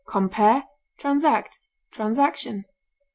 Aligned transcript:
Compare 0.07 0.63
TRANSACT; 0.97 1.59
TRANSACTION. 1.91 2.65